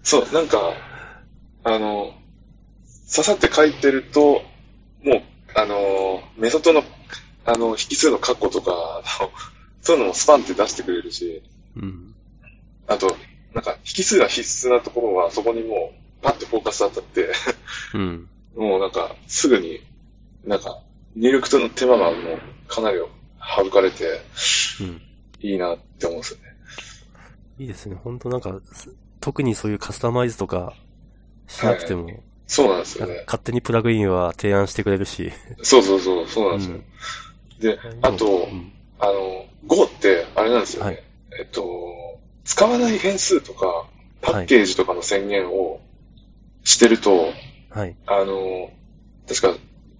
[0.02, 0.74] そう、なんか、
[1.64, 2.14] あの、
[3.10, 4.42] 刺さって書いてると、
[5.02, 5.22] もう、
[5.54, 6.84] あの、メソッドの、
[7.44, 9.02] あの、引数の括弧とか、
[9.80, 11.42] そういうのもスパンって出してくれるし、
[11.76, 12.14] うん。
[12.86, 13.16] あと、
[13.54, 17.32] なんか、引数が必須なところは、そこにもう、パッとフォーカス当たって、
[17.94, 18.28] うん。
[18.56, 19.80] もうなんか、すぐに、
[20.44, 20.82] なんか、
[21.16, 22.18] 入力との手間がもう、
[22.68, 22.98] かなり
[23.56, 24.20] 省かれて、
[24.80, 25.02] うん。
[25.40, 26.44] いいなって思うんですよね。
[27.58, 27.96] いいですね。
[28.02, 30.74] 本当なんか、す特にそういうカスタマイズとか
[31.46, 33.24] しなくても、そうなんですよね。
[33.26, 35.32] 勝手にプラグインは提案してくれるし。
[35.62, 36.76] そうそうそう、そうなんですよ。
[36.76, 36.84] うん
[37.60, 40.90] で、あとう、んあの、Go って、あれなんですよね。
[40.90, 41.02] はい
[41.38, 43.86] えっと、使わない変数とか、
[44.20, 45.80] パッケージとかの宣言を
[46.64, 47.32] してると、
[47.70, 47.96] はい。
[48.06, 48.70] あの、
[49.26, 49.54] 確か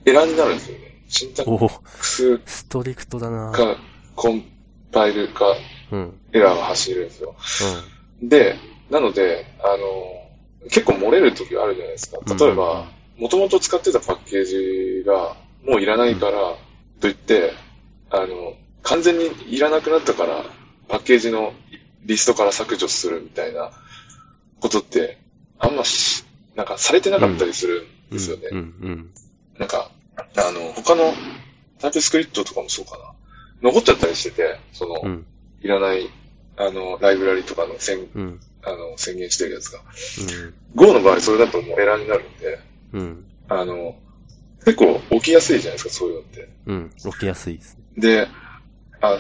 [0.05, 0.92] エラーになるんですよね。
[1.13, 3.77] シンタックスストリクトだなか、
[4.17, 4.45] コン
[4.91, 5.45] パイルか、
[5.93, 5.99] うん。
[5.99, 6.21] うん。
[6.33, 7.35] エラーが走るんですよ。
[8.23, 8.57] で、
[8.91, 12.19] なので、あの、結構漏れる時があるじゃないですか。
[12.35, 12.87] 例えば、
[13.19, 16.57] もともと使ってたパッケージがもういらないから、
[17.01, 17.53] といって、
[18.11, 20.45] あの、完全にいらなくなったから、
[20.89, 21.53] パッケージの
[22.05, 23.71] リストから削除するみたいな
[24.61, 25.19] ことって、
[25.59, 26.25] あんまし、
[26.57, 28.49] なんかされてなかったりするんですよね。
[28.51, 29.11] うん、うん。
[29.59, 29.91] なんか、
[30.37, 31.13] あの、他の
[31.81, 33.13] タイプスクリプトとかもそうかな。
[33.63, 35.27] 残っちゃったりしてて、その、うん。
[35.61, 36.09] いらない、
[36.57, 38.41] あの、ライブラリとかの宣うん。
[38.65, 39.81] あの宣言してるやつが。
[39.81, 40.55] うん。
[40.77, 42.61] Go の場合それだともうエラーになるんで、
[42.93, 43.27] うん。
[43.49, 43.97] あの、
[44.65, 46.49] 結構起きやすいじゃないですか、そういうのって。
[46.67, 46.91] うん。
[46.97, 47.83] 起きやすいですね。
[47.99, 48.29] で、
[49.01, 49.19] あの、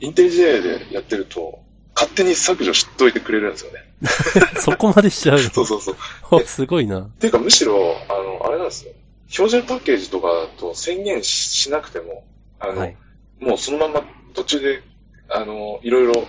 [0.00, 1.60] インテリジェでやってると、
[1.94, 3.92] 勝手に削除しといてくれるんですよね。
[4.60, 5.42] そこまでしちゃうの？
[5.50, 5.96] そうそうそう。
[6.36, 7.00] おすごいな。
[7.00, 8.92] っていうか、むしろ、あの、あれなんですよ。
[9.28, 12.24] 標準パッケージとかだと宣言しなくても、
[12.60, 12.96] あの、はい。
[13.40, 14.02] もうそのまま
[14.34, 14.82] 途中で、
[15.28, 16.26] あの、いろいろ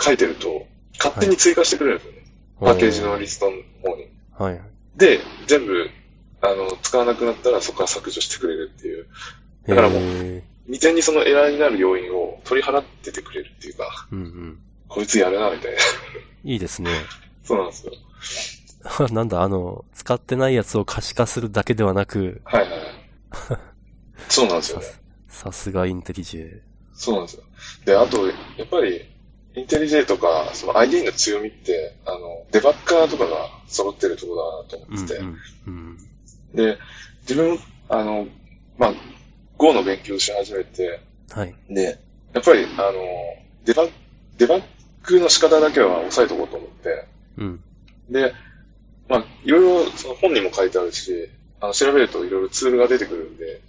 [0.00, 0.66] 書いてると、
[0.98, 2.22] 勝手に追加してくれるんですよね。
[2.60, 4.08] パッケージのリストの方に。
[4.38, 4.60] はい。
[4.96, 5.90] で、全部、
[6.40, 9.06] あの、使わなくなったらそこから削除してくれるっていう。
[9.66, 14.58] だからもうへ未然にそのエラーになる要因を取り払っててくれるっていうか、ーうんうん。
[14.88, 15.78] こいつやるな、みたいな。
[16.44, 16.90] いいですね。
[17.42, 17.92] そうなんですよ。
[19.12, 22.80] なんだ、あの、使ってないやつを可視化するだけではなく、はいはいはい。
[24.28, 24.94] そうなんですよさね。
[25.28, 26.60] さすがインテリジェ。
[26.94, 27.42] そうなんですよ。
[27.84, 29.08] で、あと、やっぱり、
[29.54, 35.38] インテリジェとか、その ID の強みって、あの、デバッカーとかが揃ってるところだなとうん思ってて、うん。
[35.66, 35.98] うん。
[36.54, 36.78] で、
[37.22, 38.26] 自分、あの、
[38.78, 38.94] まあ、
[39.58, 41.54] Go の勉強し始めて、はい。
[41.68, 41.98] で、
[42.32, 42.92] やっぱり、あの、
[43.64, 43.90] デバッ、
[44.38, 44.62] デバッ
[45.04, 47.64] グの仕方だけは押さえとこうと思って、うん。
[48.08, 48.32] で、
[49.08, 51.28] まあ、いろいろその本にも書いてあるし、
[51.60, 53.60] あの、調べるといろいろツールが出てくるんで、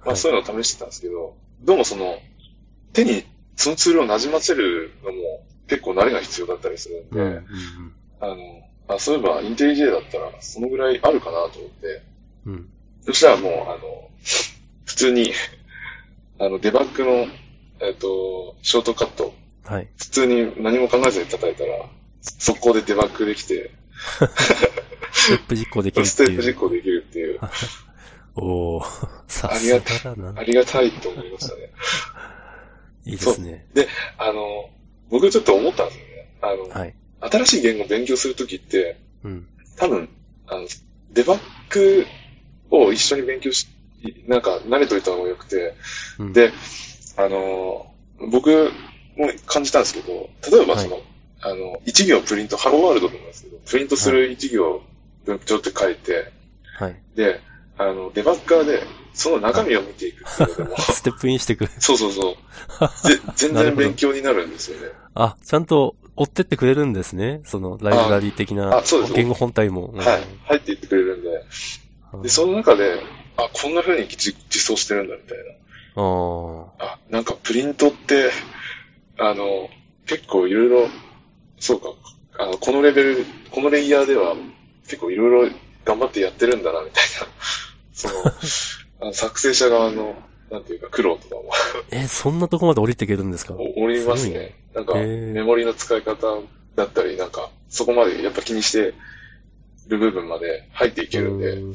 [0.00, 2.18] まあ、はいそういうのを試してたんですけど、どうもその、
[2.92, 3.24] 手に
[3.60, 7.26] そのツールを馴染ませるのも結構慣れが必要だったりするんで、うん。
[7.26, 7.44] うん。
[8.20, 8.34] あの、
[8.88, 12.02] あ、そういえばインテリジェだったらそのぐらいあるかなと思って、
[12.46, 12.70] うん。
[13.02, 14.10] そしたらもう、あの、
[14.86, 15.32] 普通に、
[16.38, 17.26] あの、デバッグの、
[17.80, 19.88] えっ、と、ショートカット、はい。
[19.98, 21.86] 普通に何も考えずに叩いたら、
[22.22, 23.72] 速攻でデバッグできて、
[25.12, 26.42] ステップ実行できるってステップいう。
[26.42, 27.40] 実行できるっていう、
[28.36, 28.84] おー、
[29.26, 30.44] さすありががだなあ。
[30.44, 31.70] りがたいと思いましたね。
[33.04, 33.66] いいですね。
[34.18, 34.70] あの、
[35.08, 36.28] 僕ちょっと思ったんですよね。
[36.42, 36.94] あの、はい。
[37.20, 39.46] 新しい言語を勉強するときって、うん。
[39.76, 40.08] 多分、
[40.46, 40.66] あの、
[41.12, 42.06] デバッグ
[42.70, 43.68] を一緒に勉強し、
[44.26, 45.74] なんか慣れといた方が良くて、
[46.18, 46.52] うん、で、
[47.16, 47.92] あの、
[48.30, 48.70] 僕
[49.16, 51.00] も感じたんですけど、例えばその、
[51.42, 54.82] あの、一行プリント、ハローワールドなんですけど、プリントする一行
[55.24, 56.32] 文章って書いて、
[56.78, 56.96] はい。
[57.14, 57.40] で、
[57.78, 61.70] あの、デバッガーで、その中身を見ていくっていうのでも、 ステップインしてくる。
[61.78, 62.36] そうそうそう。
[63.08, 64.88] ぜ全然勉強になるんですよね。
[65.14, 67.40] あ、ちゃんと追ってってくれるんですね。
[67.44, 69.92] その、ライブラリー的なあそうです言語本体も。
[69.96, 70.22] はい。
[70.44, 71.28] 入っていってくれるんで。
[72.12, 73.00] うんで、その中で、
[73.36, 75.38] あ、こんな風に実実装してるんだみたい
[75.96, 76.72] あーな。
[76.78, 78.30] あ、なんかプリントって、
[79.18, 79.70] あの、
[80.06, 80.88] 結構いろいろ、
[81.60, 81.88] そうか、
[82.38, 84.34] あの、このレベル、このレイヤーでは
[84.84, 87.26] 結構いろいろ頑張ってやってるんだな、みたいな。
[87.92, 88.14] その、
[89.02, 90.16] あの作成者側の、
[90.50, 91.44] なんていうか苦労とかも
[91.92, 93.54] え、そんなとこまで降りていけるんですか？
[93.54, 94.56] おりますね。
[94.74, 96.38] なんか、メモリの使い方
[96.76, 98.94] だったり、なんか、そこまでやっぱ気にして
[99.88, 101.74] る部分まで入っていけるんで、うん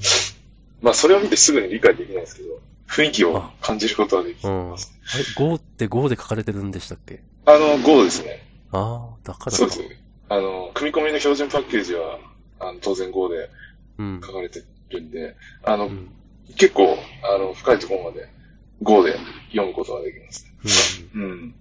[0.82, 4.52] まあ、それを見てすぐに理解できないですけど、雰囲気を感じることはできうん。
[4.62, 4.94] あれます。、
[5.38, 7.22] Go って Go で書かれてるんでしたっけ？
[7.46, 8.45] あの、Go ですね。
[8.76, 9.52] ああ、だからか。
[9.52, 10.02] そうですね。
[10.30, 12.20] あの、組み込みの標準パッケージは、
[12.60, 13.50] あの当然 Go で
[13.98, 14.22] うん。
[14.24, 16.10] 書かれてるんで、あの、うん。
[16.58, 18.28] 結構、あの、深いところまで
[18.82, 19.18] Go で
[19.50, 20.46] 読むことができます。
[21.14, 21.56] うんうん。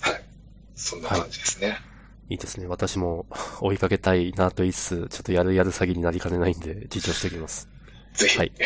[0.00, 0.22] はい。
[0.74, 1.78] そんな感じですね。
[2.28, 2.66] いいですね。
[2.66, 3.26] 私も
[3.60, 7.68] 追いかけたいなと言いつつ、ちょっとやるやる詐欺になりかねないんで、自重しておきます。
[8.14, 8.38] ぜひ。
[8.38, 8.52] はい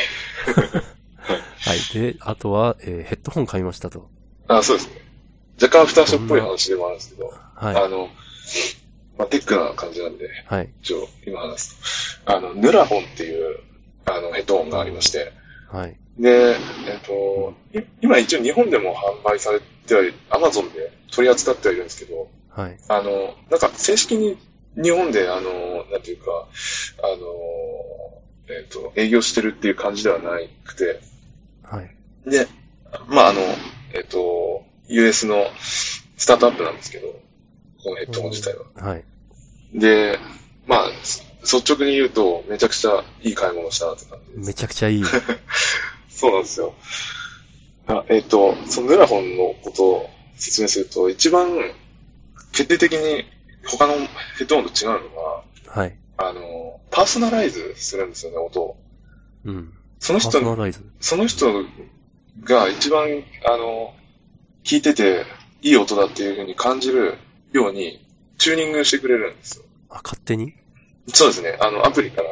[1.67, 1.79] はい。
[1.93, 4.09] で、あとは、えーヘッドホン買いましたと。
[4.47, 5.06] あ、そうですね。
[5.61, 7.77] 若干アフターショーっぽい話でもあるんですけど、はい。
[7.77, 8.09] あの、
[9.19, 10.71] まあ、テックな感じなんで、はい。
[10.83, 12.37] 一応今話すと。
[12.37, 13.61] あの、ヌラホンっていう、
[14.05, 15.33] あの、ヘッドホンがありまして、
[15.71, 15.97] はい。
[16.19, 16.57] で、
[16.89, 22.79] えっ、と、い今一応日本でも販売されてはいる、アマゾンで取り扱ってはいるんですけど、はい。
[22.89, 24.39] あの、なんか正式に
[24.77, 26.49] 日本で、あの、なんていうか、
[27.03, 27.17] あの、
[28.49, 31.01] えっ、と、営業してるっていう感じではなくて、
[31.63, 31.97] はい。
[32.31, 32.47] で、
[33.09, 33.41] まあ、あの、
[33.95, 37.09] えっ、と、US のスタートアップなんですけど、
[37.83, 38.91] このヘッドホン自体は。
[38.91, 39.05] はい。
[39.75, 40.19] で、
[40.67, 44.47] まあ、す率直に言うと、めちゃくちゃいい買い物したなって感じです。
[44.49, 45.05] めちゃくちゃいい。
[46.09, 46.75] そうなんですよ。
[47.87, 51.49] あえっ、と、そのヌラホンのことを説明すると、一番
[52.53, 53.25] 決定的に
[53.65, 55.97] 他のヘッドホンと違うのが、はい。
[56.17, 58.77] あの、パーソナライズするんですよね、音を。
[59.45, 59.73] うん。
[60.01, 60.85] その人ナライズ。
[61.01, 61.65] その人
[62.43, 63.95] が一番、あの、
[64.67, 65.25] 聞いてて
[65.63, 67.19] いい音だっていう風に感じる
[67.53, 68.05] ように
[68.37, 69.65] チューニングしてくれるんですよ。
[69.89, 70.55] あ、勝手に？
[71.07, 71.57] そうですね。
[71.61, 72.29] あの、アプリから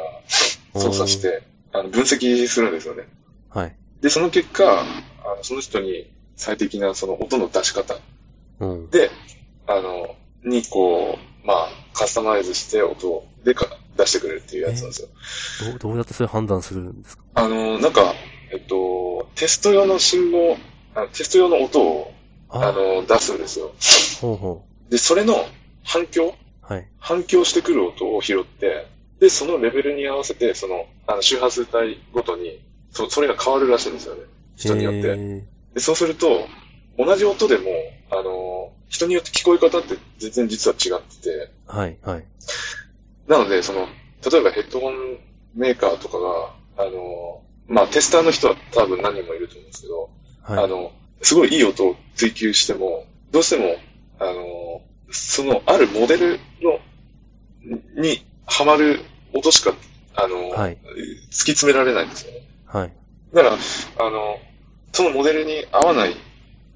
[0.81, 3.07] 操作して、あの分析するんですよね。
[3.49, 3.75] はい。
[4.01, 4.83] で、その結果、あ
[5.37, 7.95] のその人に最適なその音の出し方
[8.59, 8.89] うん。
[8.89, 9.09] で、
[9.65, 15.07] あの、にこう、まあ、カスタマイズして音でか出してくれるっていうやつなんですよ。
[15.71, 17.23] どう、どうやってそれ判断するんですか？
[17.35, 18.13] あの、なんか、
[18.51, 20.57] えっと、テスト用の信号、
[20.95, 22.13] あテスト用の音を、
[22.49, 23.71] ああの、出すんですよ。
[24.21, 25.35] ほうほで、それの
[25.83, 26.27] 反響？
[26.27, 26.73] う。
[26.73, 26.87] はい。
[26.99, 28.87] 反響してくる音を拾って、
[29.19, 34.21] で、で、そのレベルに合わせて、その、あの周波数帯ごとに、そそれが変わるらしいんですよね。
[34.55, 34.99] 人によって。
[34.99, 36.47] へでそうすると、
[36.97, 37.69] 同じ音でも、
[38.11, 42.25] あの、人によって聞こえ方って全然実は違ってて、ーはい、はい。
[43.27, 43.87] なので、その、
[44.31, 45.17] 例えばヘッドホン
[45.55, 50.09] メーカーとかが、あの、まあ、テスターの人は多分何人もいると思うんですけど、
[50.43, 50.63] はい。
[50.63, 53.75] あの、すごいいい音を追求しても、どうしても、
[54.19, 56.79] あの、その、あるモデルの、
[58.01, 59.01] にはまる
[59.33, 59.73] 音しか、
[60.15, 60.77] あの、はい
[61.29, 62.41] 突き詰められないんですよね。
[62.65, 62.93] はい。
[63.33, 64.39] だから、あの、
[64.93, 66.15] そのモデルに合わない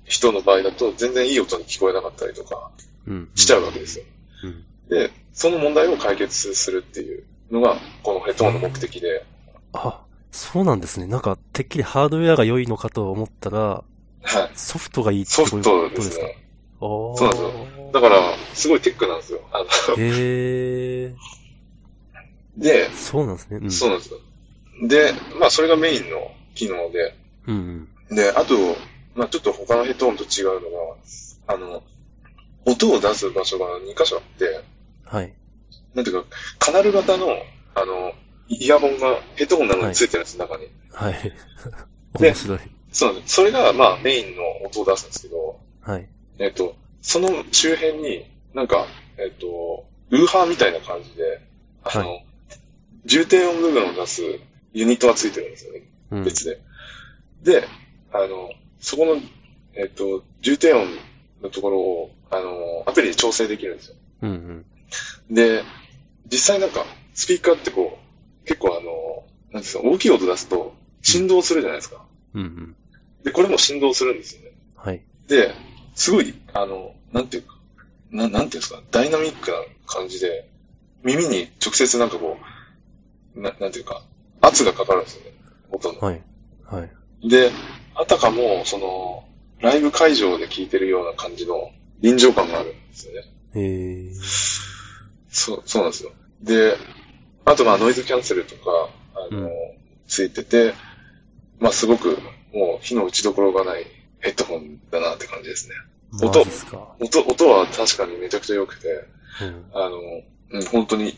[0.03, 2.71] 人の場合だと、全然いい音に聞こえなかったりとか
[3.07, 3.29] うん。
[3.35, 4.05] しちゃうわけですよ。
[4.43, 4.65] うん。
[4.89, 9.25] で、その問題を解決するっていうのが、このヘッドホンの目的で、
[9.73, 11.07] あ、そうなんですね。
[11.07, 13.83] なんか、てっきりハードウェアが良いのかと思ったら、
[14.23, 14.51] はい。
[14.53, 16.35] ソフトがいいってソフことトですかね。
[16.81, 19.41] おーそうなんだから、すごいテックなんですよ。
[19.51, 19.65] あの、
[19.97, 21.15] へえ、
[22.57, 23.57] で、そうなんですね。
[23.57, 23.71] うん。
[23.71, 24.19] そうなんですよ。
[24.87, 27.15] で、まあ、それがメインの機能で、
[27.47, 28.15] うんうん。
[28.15, 28.55] で、あと、
[29.15, 30.69] まあ、ちょっと他のヘッドホンと違うの
[31.47, 31.83] が、あの、
[32.65, 34.61] 音を出す場所が2箇所あって、
[35.05, 35.33] はい。
[35.95, 36.29] なんていうか、
[36.59, 37.27] カナル型の、
[37.75, 38.13] あの、
[38.47, 40.67] イヤホンがヘッドホンなのについてるんです、中に。
[40.91, 41.13] はい。
[42.19, 42.59] で面白い。
[42.91, 43.35] そうなんです。
[43.35, 46.07] それが、まあ、メインの音を出すんですけど、はい。
[46.39, 51.41] えっ、と、その周辺に、なんか、えっ、と、ウーハーみたいな感じで、
[51.83, 52.21] あの、は
[53.05, 54.21] 重低音部分を出す
[54.73, 55.83] ユニットがついてるんですよね。
[56.11, 56.23] うん。
[56.23, 56.59] 別で。
[57.43, 57.67] で、
[58.11, 59.21] あの、そこの、
[59.73, 60.87] えっ、と、重低音
[61.41, 63.95] のところを、あの、アプリで調整できるんですよ。
[64.23, 64.65] うん
[65.29, 65.35] うん。
[65.35, 65.63] で、
[66.31, 67.99] 実際なんか、スピーカーってこ
[68.43, 72.05] う、結構あの、なんですか、大きい音出すと、振動するじゃないですか。
[72.33, 72.75] うんうん。
[73.23, 74.51] で、これも振動するんですよね。
[74.75, 75.01] はい。
[75.27, 75.53] で、
[75.95, 77.57] すごい、あの、なんていうか、
[78.11, 80.49] ななんていうんですか、ダイナミックな感じで、
[81.03, 82.37] 耳に直接なんかこ
[83.35, 84.03] う、ななんていうか、
[84.41, 85.31] 圧がかかるんですよね、
[85.71, 85.99] 音の。
[85.99, 86.23] はい。
[86.65, 86.83] は
[87.23, 87.29] い。
[87.29, 87.51] で、
[87.95, 89.25] あたかも、その、
[89.59, 93.33] ライブ会場で聴いてるような感じの臨場感があるんですよね。
[93.55, 94.13] へえ。
[95.29, 96.11] そう、そうなんですよ。
[96.41, 96.77] で、
[97.45, 99.49] あとまあノイズキャンセルとか、あの、うん
[100.09, 100.73] ついてて、
[101.59, 102.17] まあすごく
[102.53, 103.85] もう火の打ちどころがない
[104.19, 105.75] ヘッドホンだなって感じですね。
[106.21, 106.41] 音。
[106.99, 109.05] 音、音は確かにめちゃくちゃ良くて、
[109.41, 109.65] うん。
[109.73, 109.97] あの、
[110.51, 111.17] うん、本当に、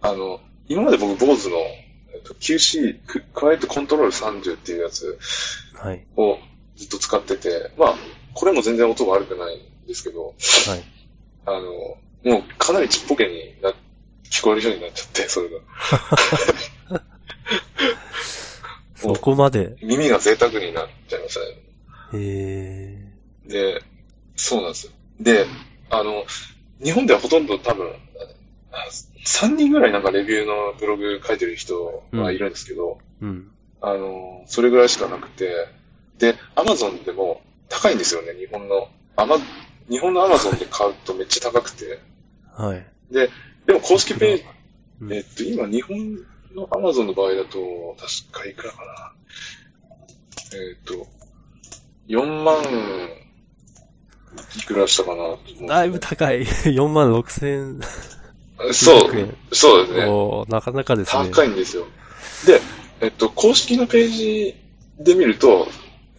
[0.00, 5.18] あの、今まで僕、坊主の、えっと、QC、ククワイエットコントロール30っていうやつ
[5.74, 6.04] はい。
[6.16, 6.38] を
[6.76, 7.94] ずっと使ってて、まあ、
[8.34, 10.34] これも全然音悪くないんですけど、はい。
[11.46, 11.60] あの、
[12.24, 13.72] もうかなりちっぽけにな、
[14.30, 15.58] 聞こえるようになっちゃって、それが。
[19.02, 19.76] そこまで。
[19.82, 21.46] 耳が贅沢になっちゃいましたね。
[22.14, 22.98] へ
[23.46, 23.48] え。
[23.48, 23.82] で、
[24.36, 24.92] そうなんですよ。
[25.20, 25.46] で、
[25.90, 26.24] あの、
[26.82, 27.92] 日本ではほとんど多分、
[28.72, 28.88] あ
[29.24, 33.50] 3人ぐらいなんかレビューのブログ書いてる人がいるんですけど、うん。
[33.80, 35.68] あの、それぐらいしかなくて、
[36.18, 38.88] で、アマゾンでも高いんですよね、日本の。
[39.16, 39.36] アマ、
[39.88, 42.00] 日本のアマゾンで買うとめっちゃ高くて。
[42.52, 42.86] はい。
[43.10, 43.30] で、
[43.66, 44.44] でも公式ページ、
[45.00, 46.18] うんえっと、今日本
[46.54, 49.12] のアマゾンの場合だと、確かいくらかな。
[50.54, 51.06] えっと、
[52.08, 52.62] 4万
[54.58, 55.14] いくらしたか
[55.60, 55.66] な？
[55.66, 56.42] だいぶ高い。
[56.64, 57.80] 4万6千
[58.72, 59.36] そう、円。
[59.52, 60.06] そうですね。
[60.48, 61.30] なかなかですね。
[61.30, 61.86] 高いんですよ。
[62.46, 62.60] で、
[63.00, 64.56] えっと、公式のページ
[64.98, 65.68] で見ると、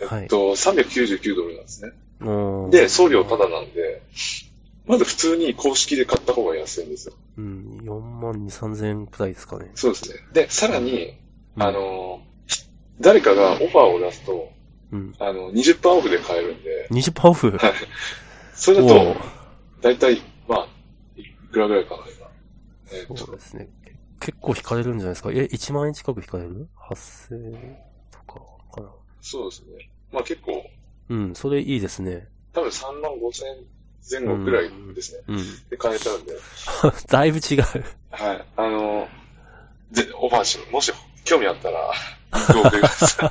[0.02, 1.92] えっと、399ドルなんですね。
[2.72, 4.02] で、送料タダなんで、
[4.86, 7.14] まず普通に公式で買った方が安いんですよ。
[7.38, 7.80] うん。
[7.84, 9.72] 4万2、3千円くらいですかね。
[9.76, 10.16] そうですね。
[10.34, 11.18] で、さらに、
[11.56, 12.22] うんあ、の、
[13.00, 14.52] 誰かがオファーを出すと、
[14.92, 15.16] うん。
[15.20, 17.52] あの、20%オフで買えるんで、20%オフ？
[17.52, 17.74] はい。
[18.54, 19.16] それだと
[19.82, 20.68] だいたい、まあ、
[21.16, 22.30] いくらぐらいかな、今。
[22.92, 23.70] えっと、そうですね。
[24.20, 25.32] 結構引かれるんじゃないですか？
[25.32, 27.78] え、1万円近く引かれる ?8000 円
[28.12, 28.40] とか
[28.74, 28.90] かな。
[29.22, 29.90] そうですね。
[30.12, 30.64] まあ結構、
[31.10, 32.28] うん、それいいですね。
[32.54, 33.48] 多分3万5千
[34.10, 35.20] 前後ぐらいですね。
[35.28, 35.38] うん。
[35.70, 36.34] で、買えたんで、
[37.10, 37.64] だいぶ違う。
[38.12, 38.46] はい。
[38.58, 39.08] あの、
[39.92, 40.92] で、オファーし、もし
[41.24, 41.92] 興味あったら、
[42.34, 43.18] リンクを送ります。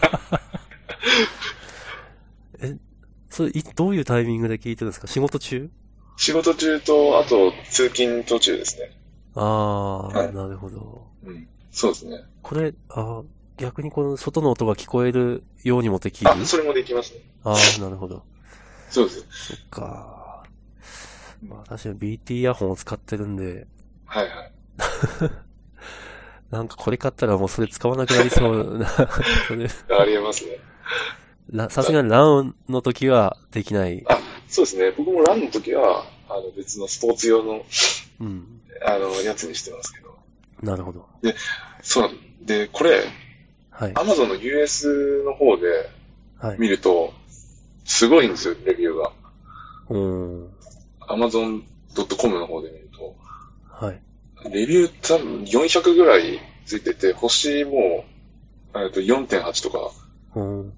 [3.31, 5.07] それ、いどういうタイミングで聞いてるんですか？
[5.07, 5.71] 仕事中？
[6.17, 8.93] 仕事中と、あと、通勤途中ですね。
[9.35, 11.07] ああ、はいなるほど。
[11.25, 11.49] うん。
[11.71, 12.23] そうですね。
[12.43, 13.23] これ、あ
[13.57, 16.31] 逆にこの外の音が聞こえるようにもできる？
[16.31, 17.21] あ、それもできますね。
[17.45, 18.23] ああ、なるほど。
[18.91, 19.27] そうです。
[19.31, 20.22] そっか。
[21.43, 23.67] まあ、私は BT イヤホンを使ってるんで、
[24.07, 24.53] はいはい。
[26.51, 28.89] なんかこれ買ったらもうそれ使わなくなりそうな、
[29.49, 30.59] それ、ありえますね。
[31.51, 34.05] らさすがにランの時はできない。
[34.09, 34.93] あ、そうですね。
[34.97, 37.65] 僕もランの時は、あの、別のスポーツ用の、
[38.21, 38.61] うん。
[38.85, 40.17] あの、やつにしてますけど。
[40.63, 41.09] なるほど。
[41.83, 42.11] そう。
[42.43, 43.05] で、これ、
[43.71, 43.93] はい。
[43.95, 45.91] Amazon の US の方で
[46.39, 46.59] はい。
[46.59, 47.13] 見ると、
[47.85, 49.13] すごいんですよ、レビューが。
[49.91, 49.99] うー
[50.45, 50.51] ん。
[51.09, 53.17] Amazon.com の方で見ると。
[53.69, 54.01] はい。
[54.51, 58.05] レビュー多分400ぐらいついてて、星も
[58.75, 59.91] う、えっと4.8とか。
[60.35, 60.73] うーん。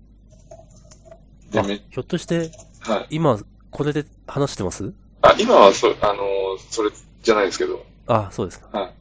[1.51, 3.07] で、あ、めひょっとして、はい。
[3.11, 3.39] 今、
[3.71, 4.93] これで話してます？
[5.23, 6.91] あ、今はそ、あのーそれ
[7.23, 7.85] じゃないですけど。
[8.07, 8.79] あ、そうですか。
[8.79, 8.95] はい。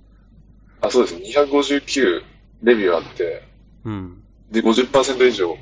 [0.82, 1.16] あ、そうです。
[1.16, 2.22] 259
[2.64, 3.44] レビューあって、
[3.84, 4.24] うん。
[4.52, 5.58] で、50%以上、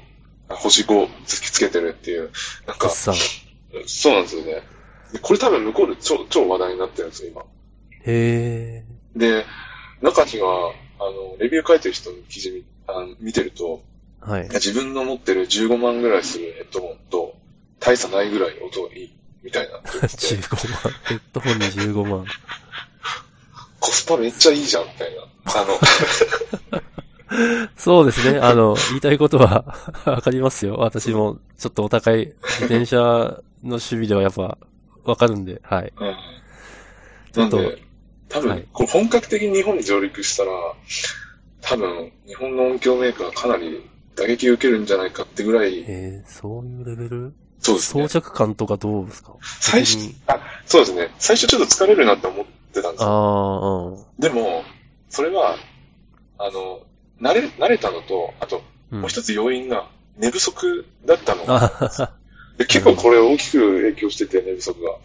[0.50, 2.30] あ星5つつけてるっていう。
[2.68, 2.90] なんか。
[2.90, 4.62] そうなんですよね。
[5.14, 7.46] でこれ多分向こうで超、超話題になってるんですよ、今。
[8.06, 8.84] へ
[9.16, 9.46] で、
[10.02, 14.30] 中には、あの、レビュー書いてる人の記事見あの見てると、ー。
[14.30, 14.50] はい。
[14.50, 17.36] 自分の持ってる15万ぐらいするヘッドホンと、
[17.80, 20.36] 大差ないぐらい音がいい、みたいなって言ってて。
[20.38, 20.94] 15万。
[21.06, 22.26] ヘッドホンに15万。
[23.80, 25.24] コスパめっちゃいいじゃん、みたいな。
[25.46, 25.80] あの、
[27.76, 28.40] そうですね。
[28.40, 29.66] あの、言いたいことは
[30.06, 30.76] わかりますよ。
[30.76, 34.58] 私も、ちょっとお高い自転車の趣味ではやっぱ、
[35.04, 35.94] わかるんで、はい。
[36.00, 36.16] うん。
[37.32, 37.82] ちょっと、なんで、
[38.30, 40.52] 多分、はいこれ本格的に日本に上陸したら、
[41.62, 47.34] 多分、日本の音響メーカーかなり打撃受けるんじゃないかってぐらい、えー、そういうレベル？
[47.60, 48.22] そうですね装。
[48.22, 49.34] 着感とかどうですか？
[49.42, 51.10] 最初あ、そうですね。
[51.20, 54.08] 最初ちょっと疲れるなって思ってたんですあよ。
[54.08, 54.64] あ、でも、
[55.10, 55.56] それは、
[56.40, 56.82] あの、
[57.22, 59.02] 慣れ、慣れたのと、あと、うん。
[59.02, 61.44] もう一つ要因が、寝不足だったの。
[62.66, 64.98] 結構これ大きく影響してて、寝不足が。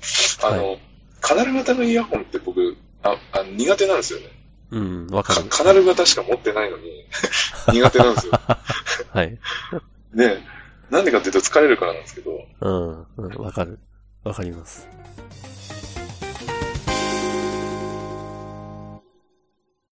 [0.49, 0.79] あの、
[1.21, 4.27] カナル型のイヤホンって僕、あ、あ苦手なんですよね。
[4.71, 5.47] うん、わかかる。
[5.49, 7.07] カナル型しか持ってないのに、
[7.73, 8.33] 苦手なんですよ。
[9.13, 9.39] はい。
[10.15, 10.39] で、
[10.91, 13.79] なんでかっていうと疲れるからなんですけど、うん、うん、わかる。
[14.25, 14.89] わかります。